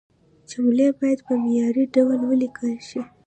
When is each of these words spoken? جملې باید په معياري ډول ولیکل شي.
جملې 0.49 0.87
باید 0.99 1.19
په 1.27 1.33
معياري 1.43 1.83
ډول 1.95 2.19
ولیکل 2.29 2.73
شي. 2.87 3.01